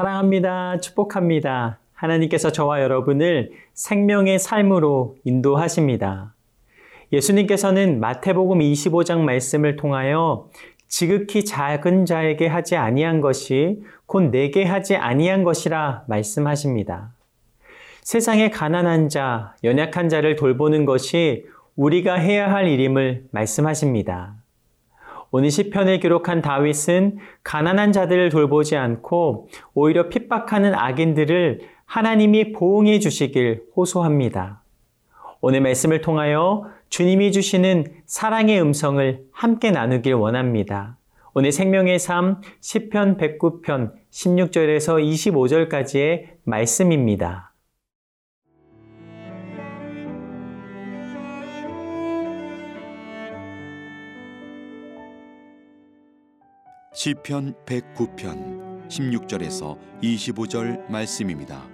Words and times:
사랑합니다. 0.00 0.80
축복합니다. 0.80 1.78
하나님께서 1.92 2.50
저와 2.50 2.80
여러분을 2.80 3.50
생명의 3.74 4.38
삶으로 4.38 5.16
인도하십니다. 5.24 6.34
예수님께서는 7.12 8.00
마태복음 8.00 8.60
25장 8.60 9.20
말씀을 9.20 9.76
통하여 9.76 10.48
지극히 10.88 11.44
작은 11.44 12.06
자에게 12.06 12.46
하지 12.46 12.76
아니한 12.76 13.20
것이 13.20 13.82
곧 14.06 14.30
내게 14.30 14.64
하지 14.64 14.96
아니한 14.96 15.44
것이라 15.44 16.04
말씀하십니다. 16.08 17.12
세상의 18.02 18.52
가난한 18.52 19.10
자, 19.10 19.54
연약한 19.64 20.08
자를 20.08 20.34
돌보는 20.36 20.86
것이 20.86 21.44
우리가 21.76 22.14
해야 22.14 22.50
할 22.50 22.68
일임을 22.68 23.24
말씀하십니다. 23.32 24.39
오늘 25.32 25.50
시편을 25.50 26.00
기록한 26.00 26.42
다윗은 26.42 27.18
가난한 27.44 27.92
자들을 27.92 28.30
돌보지 28.30 28.76
않고 28.76 29.48
오히려 29.74 30.08
핍박하는 30.08 30.74
악인들을 30.74 31.60
하나님이 31.84 32.52
보응해 32.52 32.98
주시길 32.98 33.64
호소합니다. 33.76 34.62
오늘 35.40 35.60
말씀을 35.60 36.00
통하여 36.00 36.66
주님이 36.88 37.32
주시는 37.32 37.86
사랑의 38.06 38.60
음성을 38.60 39.24
함께 39.32 39.70
나누길 39.70 40.14
원합니다. 40.14 40.96
오늘 41.32 41.52
생명의 41.52 41.98
삶 41.98 42.40
10편 42.60 43.16
109편 43.16 43.92
16절에서 44.10 45.00
25절까지의 45.00 46.24
말씀입니다. 46.44 47.49
시편 56.92 57.54
109편 57.66 58.88
16절에서 58.88 59.78
25절 60.02 60.90
말씀입니다. 60.90 61.70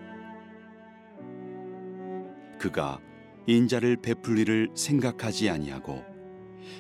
그가 2.59 3.01
인자를 3.47 3.97
베풀리를 3.97 4.73
생각하지 4.75 5.49
아니하고 5.49 6.05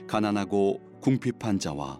가난하고 0.06 0.82
궁핍한 1.00 1.58
자와 1.58 1.98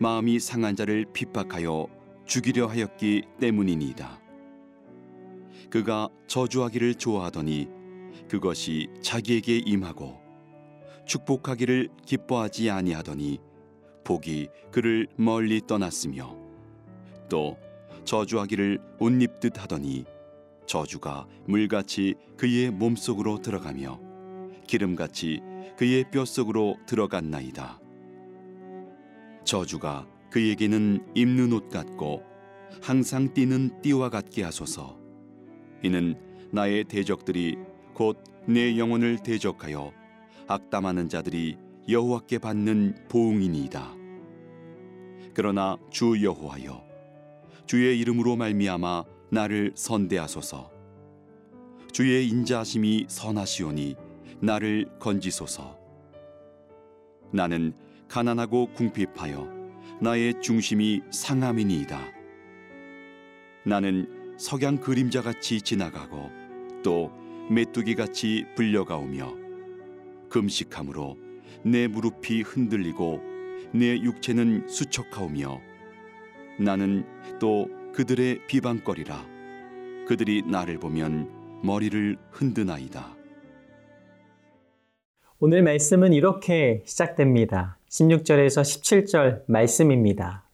마음이 0.00 0.40
상한 0.40 0.74
자를 0.74 1.06
핍박하여 1.12 1.86
죽이려 2.26 2.66
하였기 2.66 3.22
때문이니이다. 3.38 4.20
그가 5.70 6.08
저주하기를 6.26 6.96
좋아하더니 6.96 7.68
그것이 8.28 8.88
자기에게 9.02 9.58
임하고 9.58 10.20
축복하기를 11.06 11.90
기뻐하지 12.04 12.70
아니하더니 12.70 13.49
복이 14.04 14.48
그를 14.70 15.06
멀리 15.16 15.60
떠났으며 15.66 16.36
또 17.28 17.58
저주하기를 18.04 18.78
옷 18.98 19.22
입듯 19.22 19.60
하더니 19.62 20.04
저주가 20.66 21.26
물같이 21.46 22.14
그의 22.36 22.70
몸속으로 22.70 23.42
들어가며 23.42 24.00
기름같이 24.66 25.40
그의 25.76 26.10
뼛속으로 26.10 26.76
들어갔나이다. 26.86 27.80
저주가 29.44 30.06
그에게는 30.30 31.12
입는 31.14 31.52
옷 31.52 31.68
같고 31.70 32.22
항상 32.82 33.32
뛰는 33.34 33.82
띠와 33.82 34.10
같게 34.10 34.44
하소서. 34.44 34.98
이는 35.82 36.14
나의 36.52 36.84
대적들이 36.84 37.56
곧 37.94 38.30
내 38.46 38.78
영혼을 38.78 39.18
대적하여 39.18 39.92
악담하는 40.48 41.08
자들이 41.08 41.56
여호와께 41.88 42.38
받는 42.38 43.06
보응이니이다. 43.08 43.94
그러나 45.34 45.76
주 45.90 46.22
여호와여 46.22 46.84
주의 47.66 47.98
이름으로 48.00 48.36
말미암아 48.36 49.04
나를 49.30 49.72
선대하소서. 49.74 50.70
주의 51.92 52.28
인자하심이 52.28 53.06
선하시오니 53.08 53.96
나를 54.40 54.88
건지소서. 54.98 55.78
나는 57.32 57.72
가난하고 58.08 58.72
궁핍하여 58.72 59.48
나의 60.00 60.40
중심이 60.40 61.00
상함이니이다. 61.10 62.00
나는 63.64 64.34
석양 64.38 64.78
그림자같이 64.78 65.60
지나가고 65.60 66.30
또 66.82 67.12
메뚜기같이 67.50 68.46
불려가오며 68.56 69.34
금식함으로 70.28 71.29
내 71.62 71.86
무릎이 71.88 72.42
흔들리고 72.42 73.20
내 73.72 73.98
육체는 74.00 74.68
수척하오며 74.68 75.60
나는 76.58 77.04
또 77.38 77.68
그들의 77.92 78.46
비방거리라 78.46 79.26
그들이 80.06 80.42
나를 80.46 80.78
보면 80.78 81.30
머리를 81.62 82.16
흔드나이다. 82.30 83.14
오늘 85.38 85.62
말씀은 85.62 86.12
이렇게 86.12 86.82
시작됩니다. 86.84 87.78
16절에서 87.88 88.62
17절 88.62 89.42
말씀입니다. 89.46 90.44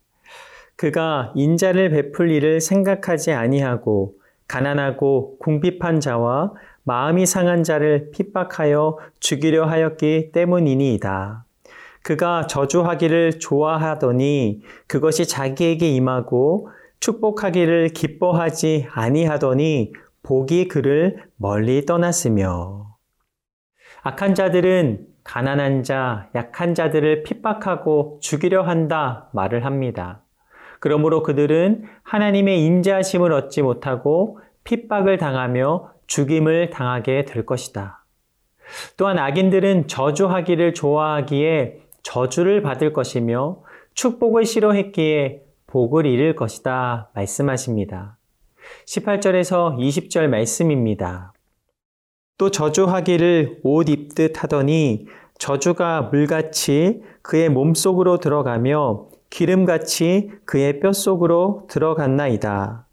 그가 0.77 1.33
인자를 1.34 1.91
베풀 1.91 2.31
일을 2.31 2.61
생각하지 2.61 3.33
아니하고 3.33 4.15
가난하고 4.47 5.38
궁핍한 5.38 6.00
자와 6.00 6.53
마음이 6.87 7.27
상한 7.27 7.65
자를 7.65 8.13
핍박하여 8.13 8.99
죽이려 9.19 9.67
하였기 9.67 10.31
때문이니이다. 10.31 11.45
그가 12.05 12.47
저주하기를 12.47 13.41
좋아하더니 13.41 14.63
그것이 14.87 15.27
자기에게 15.27 15.91
임하고 15.91 16.71
축복하기를 17.01 17.89
기뻐하지 17.89 18.87
아니하더니 18.93 19.95
복이 20.23 20.69
그를 20.69 21.25
멀리 21.37 21.85
떠났으며 21.85 22.97
악한 24.05 24.37
자들은 24.37 25.09
가난한 25.25 25.83
자, 25.83 26.31
약한 26.37 26.77
자들을 26.77 27.25
핍박하고 27.25 28.21
죽이려 28.23 28.63
한다 28.63 29.29
말을 29.33 29.65
합니다. 29.65 30.23
그러므로 30.79 31.25
그들은 31.25 31.83
하나님의 32.05 32.65
인자하심을 32.65 33.33
얻지 33.33 33.63
못하고 33.63 34.39
핍박을 34.66 35.16
당하며 35.16 35.93
죽임을 36.06 36.71
당하게 36.71 37.25
될 37.25 37.47
것이다. 37.47 38.04
또한 38.97 39.19
악인들은 39.19 39.88
저주하기를 39.88 40.75
좋아하기에 40.75 41.87
저주를 42.03 42.62
받을 42.62 42.93
것이며 42.93 43.62
축복을 43.94 44.44
싫어했기에 44.44 45.43
복을 45.66 46.06
잃을 46.06 46.37
것이다 46.37 47.10
말씀하십니다. 47.15 48.19
18절에서 48.87 49.76
20절 49.78 50.28
말씀입니다. 50.28 51.32
또 52.38 52.50
저주하기를 52.50 53.60
옷 53.62 53.88
입듯 53.88 54.43
하더니 54.43 55.06
저주가 55.38 56.03
물같이 56.03 57.03
그의 57.22 57.49
몸속으로 57.49 58.19
들어가며 58.19 59.06
기름같이 59.31 60.31
그의 60.44 60.81
뼛속으로 60.81 61.66
들어갔나이다. 61.69 62.86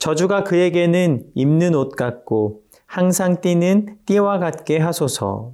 저주가 0.00 0.44
그에게는 0.44 1.24
입는 1.34 1.74
옷 1.74 1.90
같고 1.90 2.62
항상 2.86 3.42
뛰는 3.42 3.98
띠와 4.06 4.38
같게 4.38 4.78
하소서. 4.78 5.52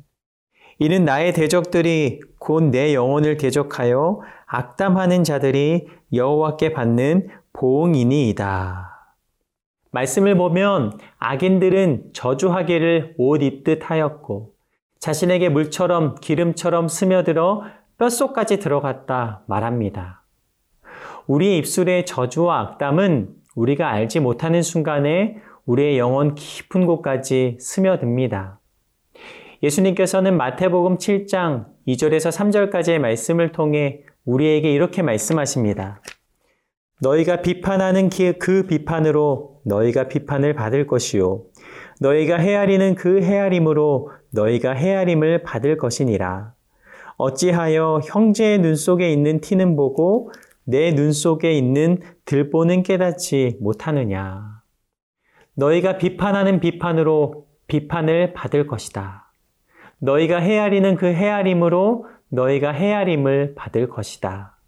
이는 0.79 1.05
나의 1.05 1.33
대적들이 1.33 2.21
곧 2.39 2.63
내 2.71 2.95
영혼을 2.95 3.39
대적하여 3.39 4.21
악담하는 4.47 5.25
자들이 5.25 5.89
여호와께 6.13 6.73
받는 6.75 7.29
보응이니이다. 7.55 9.17
말씀을 9.91 10.37
보면 10.37 10.97
악인들은 11.19 12.11
저주하기를 12.13 13.17
옷 13.19 13.43
입듯 13.43 13.91
하였고 13.91 14.53
자신에게 15.01 15.49
물처럼 15.49 16.15
기름처럼 16.21 16.87
스며들어 16.87 17.65
뼛속까지 17.99 18.61
들어갔다 18.61 19.43
말합니다. 19.49 20.23
우리의 21.27 21.59
입술의 21.59 22.07
저주와 22.07 22.61
악담은 22.61 23.35
우리가 23.57 23.91
알지 23.91 24.21
못하는 24.21 24.63
순간에 24.63 25.39
우리의 25.65 25.99
영혼 25.99 26.35
깊은 26.35 26.87
곳까지 26.87 27.57
스며듭니다. 27.59 28.61
예수님께서는 29.63 30.37
마태복음 30.37 30.99
7장 30.99 31.67
2절에서 31.89 32.31
3절까지의 32.31 32.99
말씀을 32.99 33.53
통해 33.53 34.03
우리에게 34.25 34.73
이렇게 34.73 35.03
말씀하십니다. 35.03 36.03
너희가 37.01 37.43
비판하는 37.43 38.11
그 38.39 38.67
비판으로 38.67 39.61
너희가 39.65 40.09
비판을 40.09 40.55
받을 40.55 40.87
것이요. 40.87 41.43
너희가 42.01 42.37
헤아리는 42.37 42.95
그 42.95 43.23
헤아림으로 43.23 44.11
너희가 44.33 44.73
헤아림을 44.73 45.43
받을 45.43 45.79
것이니라. 45.79 46.55
어찌하여 47.17 48.01
형제의 48.05 48.59
눈 48.59 48.77
속에 48.77 49.11
있는 49.11 49.41
티는 49.41 49.77
보고 49.77 50.31
내 50.69 50.93
눈 50.93 51.13
속에 51.13 51.53
있는 51.53 52.01
들보는 52.25 52.83
깨닫지 52.83 53.59
못하느냐. 53.61 54.63
너희가 55.55 55.97
비판하는 55.97 56.61
비판으로 56.61 57.47
비판을 57.69 58.33
받을 58.33 58.67
것이다. 58.67 59.33
너희가 59.99 60.39
헤아리는 60.39 60.97
그 60.97 61.07
헤아림으로 61.07 62.07
너희가 62.29 62.73
헤아림을 62.73 63.55
받을 63.55 63.89
것이다. 63.89 64.59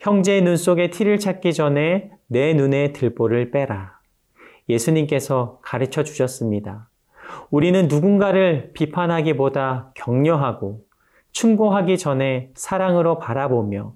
형제의 0.00 0.42
눈 0.42 0.56
속에 0.56 0.90
티를 0.90 1.18
찾기 1.18 1.52
전에 1.52 2.10
내 2.26 2.54
눈에 2.54 2.92
들보를 2.92 3.50
빼라. 3.50 3.98
예수님께서 4.68 5.60
가르쳐 5.62 6.02
주셨습니다. 6.02 6.88
우리는 7.50 7.88
누군가를 7.88 8.72
비판하기보다 8.72 9.92
격려하고 9.94 10.84
충고하기 11.32 11.98
전에 11.98 12.50
사랑으로 12.54 13.18
바라보며 13.18 13.92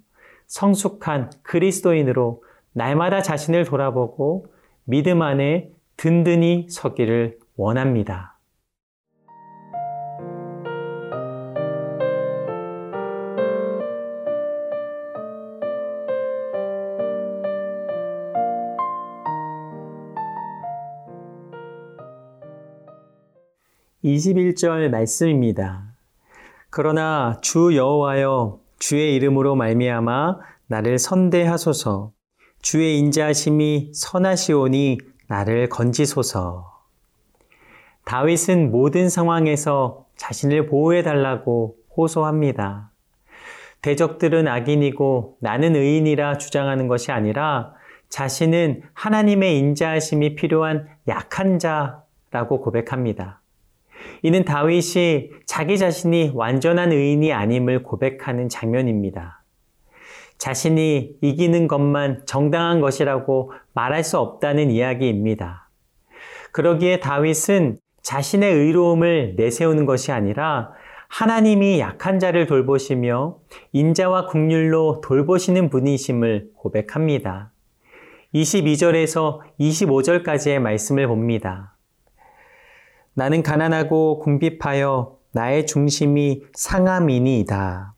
성숙한 0.52 1.30
그리스도인으로 1.42 2.44
날마다 2.74 3.22
자신을 3.22 3.64
돌아보고 3.64 4.52
믿음 4.84 5.22
안에 5.22 5.70
든든히 5.96 6.66
서기를 6.68 7.38
원합니다. 7.56 8.38
21절 24.04 24.90
말씀입니다. 24.90 25.94
그러나 26.68 27.38
주 27.40 27.74
여호와여 27.74 28.61
주의 28.82 29.14
이름으로 29.14 29.54
말미암아 29.54 30.38
나를 30.66 30.98
선대하소서 30.98 32.10
주의 32.62 32.98
인자하심이 32.98 33.92
선하시오니 33.94 34.98
나를 35.28 35.68
건지소서 35.68 36.82
다윗은 38.04 38.72
모든 38.72 39.08
상황에서 39.08 40.06
자신을 40.16 40.66
보호해 40.66 41.04
달라고 41.04 41.76
호소합니다. 41.96 42.90
대적들은 43.82 44.48
악인이고 44.48 45.36
나는 45.38 45.76
의인이라 45.76 46.38
주장하는 46.38 46.88
것이 46.88 47.12
아니라 47.12 47.74
자신은 48.08 48.82
하나님의 48.94 49.58
인자하심이 49.58 50.34
필요한 50.34 50.88
약한 51.06 51.60
자라고 51.60 52.60
고백합니다. 52.60 53.41
이는 54.22 54.44
다윗이 54.44 55.30
자기 55.46 55.76
자신이 55.78 56.32
완전한 56.34 56.92
의인이 56.92 57.32
아님을 57.32 57.82
고백하는 57.82 58.48
장면입니다. 58.48 59.42
자신이 60.38 61.16
이기는 61.20 61.68
것만 61.68 62.22
정당한 62.26 62.80
것이라고 62.80 63.52
말할 63.74 64.02
수 64.02 64.18
없다는 64.18 64.70
이야기입니다. 64.70 65.68
그러기에 66.52 67.00
다윗은 67.00 67.78
자신의 68.02 68.52
의로움을 68.52 69.34
내세우는 69.36 69.86
것이 69.86 70.12
아니라 70.12 70.72
하나님이 71.08 71.78
약한 71.78 72.18
자를 72.18 72.46
돌보시며 72.46 73.38
인자와 73.72 74.26
국률로 74.26 75.00
돌보시는 75.02 75.68
분이심을 75.68 76.50
고백합니다. 76.56 77.52
22절에서 78.34 79.40
25절까지의 79.60 80.58
말씀을 80.58 81.06
봅니다. 81.06 81.76
나는 83.14 83.42
가난하고 83.42 84.20
궁핍하여 84.20 85.18
나의 85.32 85.66
중심이 85.66 86.42
상함이니이다. 86.54 87.94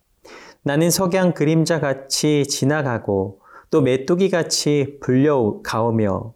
나는 0.62 0.90
석양 0.90 1.34
그림자 1.34 1.78
같이 1.78 2.46
지나가고 2.46 3.40
또 3.70 3.82
메뚜기 3.82 4.30
같이 4.30 4.98
불려가오며 5.00 6.34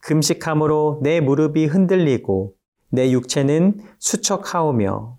금식함으로 0.00 1.00
내 1.02 1.20
무릎이 1.20 1.66
흔들리고 1.66 2.54
내 2.90 3.10
육체는 3.10 3.80
수척하오며 3.98 5.16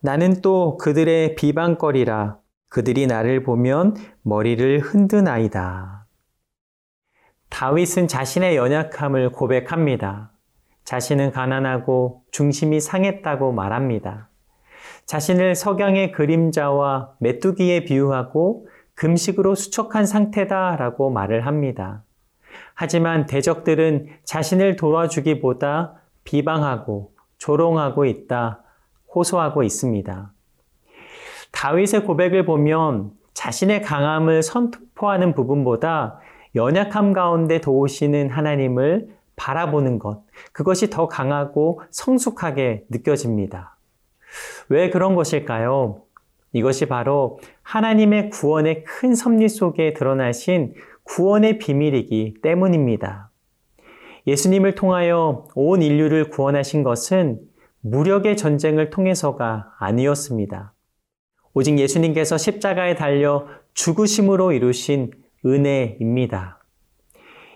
나는 0.00 0.40
또 0.42 0.76
그들의 0.76 1.34
비방거리라 1.34 2.38
그들이 2.68 3.06
나를 3.06 3.42
보면 3.42 3.96
머리를 4.22 4.80
흔드나이다. 4.80 6.06
다윗은 7.48 8.06
자신의 8.08 8.56
연약함을 8.56 9.32
고백합니다. 9.32 10.32
자신은 10.88 11.32
가난하고 11.32 12.22
중심이 12.30 12.80
상했다고 12.80 13.52
말합니다. 13.52 14.30
자신을 15.04 15.54
석양의 15.54 16.12
그림자와 16.12 17.12
메뚜기에 17.18 17.84
비유하고 17.84 18.66
금식으로 18.94 19.54
수척한 19.54 20.06
상태다라고 20.06 21.10
말을 21.10 21.44
합니다. 21.44 22.04
하지만 22.72 23.26
대적들은 23.26 24.06
자신을 24.24 24.76
도와주기보다 24.76 25.92
비방하고 26.24 27.12
조롱하고 27.36 28.06
있다 28.06 28.62
호소하고 29.14 29.64
있습니다. 29.64 30.32
다윗의 31.52 32.04
고백을 32.04 32.46
보면 32.46 33.10
자신의 33.34 33.82
강함을 33.82 34.42
선포하는 34.42 35.34
부분보다 35.34 36.18
연약함 36.54 37.12
가운데 37.12 37.60
도우시는 37.60 38.30
하나님을 38.30 39.18
바라보는 39.36 39.98
것, 39.98 40.22
그것이 40.52 40.90
더 40.90 41.08
강하고 41.08 41.82
성숙하게 41.90 42.84
느껴집니다. 42.90 43.78
왜 44.68 44.90
그런 44.90 45.14
것일까요? 45.14 46.02
이것이 46.52 46.86
바로 46.86 47.38
하나님의 47.62 48.30
구원의 48.30 48.84
큰 48.84 49.14
섭리 49.14 49.48
속에 49.48 49.92
드러나신 49.92 50.74
구원의 51.04 51.58
비밀이기 51.58 52.36
때문입니다. 52.42 53.30
예수님을 54.26 54.74
통하여 54.74 55.46
온 55.54 55.82
인류를 55.82 56.28
구원하신 56.30 56.82
것은 56.82 57.40
무력의 57.80 58.36
전쟁을 58.36 58.90
통해서가 58.90 59.72
아니었습니다. 59.78 60.74
오직 61.54 61.78
예수님께서 61.78 62.36
십자가에 62.36 62.94
달려 62.94 63.46
죽으심으로 63.72 64.52
이루신 64.52 65.12
은혜입니다. 65.46 66.57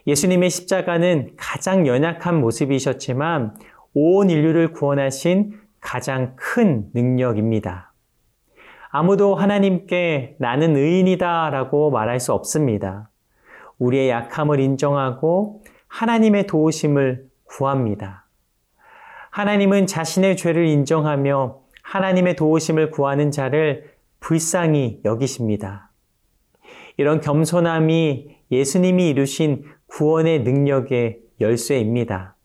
예수님의 0.06 0.50
십자가는 0.50 1.34
가장 1.36 1.86
연약한 1.86 2.40
모습이셨지만 2.40 3.54
온 3.94 4.30
인류를 4.30 4.72
구원하신 4.72 5.60
가장 5.80 6.34
큰 6.36 6.86
능력입니다. 6.94 7.92
아무도 8.90 9.34
하나님께 9.34 10.36
나는 10.38 10.76
의인이다 10.76 11.50
라고 11.50 11.90
말할 11.90 12.20
수 12.20 12.32
없습니다. 12.32 13.10
우리의 13.78 14.10
약함을 14.10 14.60
인정하고 14.60 15.62
하나님의 15.88 16.46
도우심을 16.46 17.26
구합니다. 17.44 18.26
하나님은 19.30 19.86
자신의 19.86 20.36
죄를 20.36 20.66
인정하며 20.66 21.58
하나님의 21.82 22.36
도우심을 22.36 22.90
구하는 22.90 23.30
자를 23.30 23.92
불쌍히 24.20 25.00
여기십니다. 25.04 25.90
이런 26.96 27.20
겸손함이 27.20 28.36
예수님이 28.50 29.08
이루신 29.08 29.64
구원의 29.92 30.42
능력의 30.42 31.18
열쇠입니다. 31.40 32.36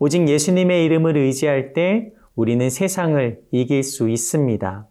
오직 0.00 0.28
예수님의 0.28 0.84
이름을 0.84 1.16
의지할 1.16 1.72
때 1.72 2.12
우리는 2.34 2.68
세상을 2.68 3.42
이길 3.52 3.84
수 3.84 4.08
있습니다. 4.08 4.88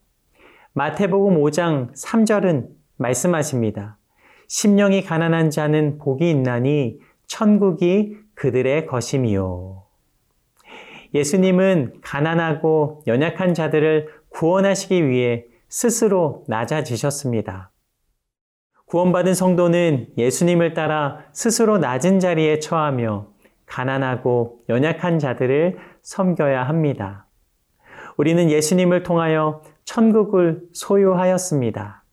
마태복음 0.71 1.41
5장 1.41 1.93
3절은 1.93 2.69
말씀하십니다. 2.95 3.97
심령이 4.47 5.03
가난한 5.03 5.49
자는 5.49 5.97
복이 5.97 6.29
있나니 6.29 6.99
천국이 7.27 8.15
그들의 8.33 8.85
것임이요. 8.85 9.83
예수님은 11.13 11.95
가난하고 12.01 13.03
연약한 13.07 13.53
자들을 13.53 14.07
구원하시기 14.29 15.09
위해 15.09 15.45
스스로 15.67 16.45
낮아지셨습니다. 16.47 17.72
구원받은 18.93 19.33
성도는 19.33 20.09
예수님을 20.19 20.75
따라 20.75 21.17
스스로 21.31 21.79
낮은 21.79 22.19
자리에 22.19 22.59
처하며 22.59 23.25
가난하고 23.65 24.59
연약한 24.69 25.17
자들을 25.17 25.79
섬겨야 26.03 26.61
합니다. 26.61 27.25
우리는 28.17 28.51
예수님을 28.51 29.01
통하여 29.01 29.63
천국을 29.83 30.61
소유하였습니다. 30.73 32.03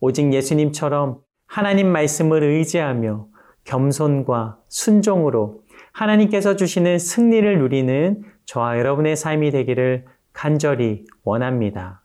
오직 0.00 0.30
예수님처럼 0.30 1.20
하나님 1.46 1.90
말씀을 1.90 2.42
의지하며 2.42 3.26
겸손과 3.64 4.58
순종으로 4.68 5.62
하나님께서 5.92 6.54
주시는 6.54 6.98
승리를 6.98 7.58
누리는 7.58 8.24
저와 8.44 8.78
여러분의 8.78 9.16
삶이 9.16 9.52
되기를 9.52 10.04
간절히 10.34 11.06
원합니다. 11.24 12.02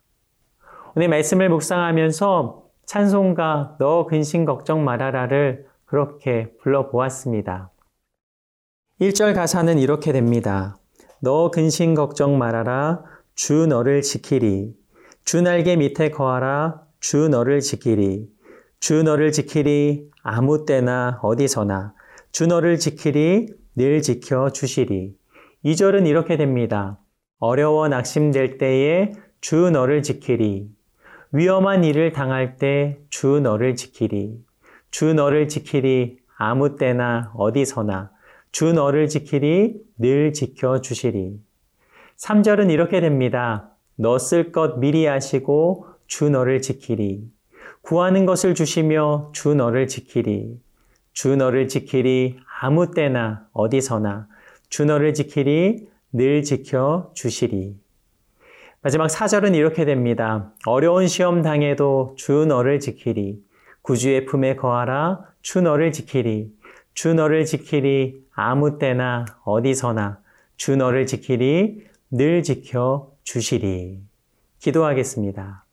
오늘 0.96 1.10
말씀을 1.10 1.50
묵상하면서 1.50 2.65
찬송가 2.86 3.78
너 3.80 4.06
근심 4.06 4.46
걱정 4.46 4.84
말아라를 4.84 5.66
그렇게 5.86 6.54
불러보았습니다. 6.62 7.72
1절 9.02 9.34
가사는 9.34 9.78
이렇게 9.80 10.12
됩니다. 10.12 10.78
너 11.20 11.50
근심 11.52 11.96
걱정 11.96 12.38
말아라. 12.38 13.04
주 13.34 13.66
너를 13.68 14.02
지키리. 14.02 14.74
주 15.26 15.42
날개 15.42 15.76
밑에 15.76 16.12
거하라. 16.12 16.84
주 17.00 17.28
너를 17.28 17.60
지키리. 17.60 18.30
주 18.80 19.04
너를 19.04 19.32
지키리. 19.32 20.12
아무 20.22 20.66
때나 20.66 21.20
어디서나. 21.24 21.94
주 22.32 22.48
너를 22.48 22.78
지키리. 22.78 23.48
늘 23.76 24.02
지켜 24.02 24.52
주시리. 24.52 25.16
2절은 25.66 26.08
이렇게 26.08 26.38
됩니다. 26.38 27.00
어려워 27.40 27.88
낙심될 27.88 28.58
때에 28.58 29.12
주 29.42 29.70
너를 29.72 30.04
지키리 30.04 30.70
위험한 31.36 31.84
일을 31.84 32.14
당할 32.14 32.56
때 32.56 32.98
주 33.10 33.42
너를 33.42 33.76
지키리. 33.76 34.42
주 34.90 35.14
너를 35.14 35.50
지키리 35.50 36.20
아무 36.38 36.78
때나 36.78 37.34
어디서나 37.36 38.10
주 38.54 38.72
너를 38.72 39.10
지키리 39.10 39.82
늘 39.98 40.32
지켜 40.32 40.80
주시리. 40.80 41.38
3절은 42.16 42.72
이렇게 42.72 43.02
됩니다. 43.02 43.72
너 43.98 44.16
쓸 44.18 44.54
것 44.54 44.80
미리 44.80 45.10
아시고 45.10 45.88
주 46.08 46.30
너를 46.30 46.62
지키리. 46.62 47.30
구하는 47.82 48.26
것을 48.26 48.56
주시며 48.56 49.32
주 49.34 49.56
너를 49.56 49.88
지키리. 49.88 50.58
주 51.12 51.36
너를 51.36 51.68
지키리 51.68 52.40
아무 52.62 52.92
때나 52.92 53.50
어디서나 53.52 54.30
주 54.70 54.86
너를 54.86 55.14
지키리 55.14 55.90
늘 56.14 56.44
지켜 56.44 57.12
주시리. 57.14 57.76
마지막 58.86 59.08
4절은 59.08 59.56
이렇게 59.56 59.84
됩니다. 59.84 60.54
어려운 60.68 61.08
시험 61.08 61.42
당해도 61.42 62.14
주 62.20 62.46
너를 62.46 62.80
지키리. 62.80 63.44
구주의 63.82 64.28
품에 64.28 64.56
거하라 64.58 65.26
주 65.42 65.62
너를 65.62 65.92
지키리. 65.92 66.56
주 66.94 67.16
너를 67.16 67.46
지키리 67.46 68.28
아무 68.36 68.78
때나 68.78 69.26
어디서나 69.44 70.20
주 70.56 70.76
너를 70.76 71.08
지키리 71.08 71.84
늘 72.12 72.44
지켜 72.44 73.12
주시리. 73.24 74.04
기도하겠습니다. 74.60 75.66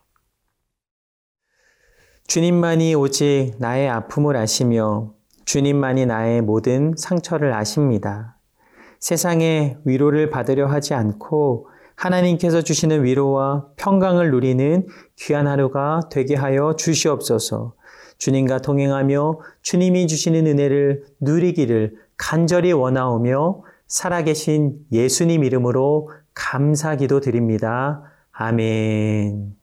주님만이 2.28 2.94
오직 2.94 3.56
나의 3.58 3.90
아픔을 3.90 4.36
아시며 4.36 5.12
주님만이 5.44 6.06
나의 6.06 6.40
모든 6.40 6.94
상처를 6.96 7.52
아십니다. 7.52 8.38
세상에 9.00 9.76
위로를 9.84 10.30
받으려 10.30 10.66
하지 10.66 10.94
않고 10.94 11.68
하나님께서 12.02 12.62
주시는 12.62 13.04
위로와 13.04 13.66
평강을 13.76 14.32
누리는 14.32 14.88
귀한 15.16 15.46
하루가 15.46 16.00
되게 16.10 16.34
하여 16.34 16.74
주시옵소서. 16.76 17.74
주님과 18.18 18.58
동행하며 18.58 19.38
주님이 19.62 20.08
주시는 20.08 20.46
은혜를 20.48 21.04
누리기를 21.20 21.94
간절히 22.16 22.72
원하오며 22.72 23.62
살아계신 23.86 24.78
예수님 24.90 25.44
이름으로 25.44 26.10
감사 26.34 26.96
기도 26.96 27.20
드립니다. 27.20 28.02
아멘. 28.32 29.54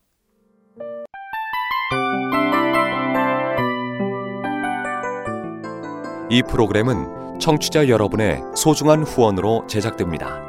이 6.29 6.43
프로그램은 6.43 7.39
청취자 7.39 7.89
여러분의 7.89 8.41
소중한 8.55 9.03
후원으로 9.03 9.65
제작됩니다. 9.67 10.48